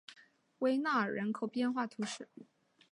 [0.57, 2.27] 利纳尔人口变化图示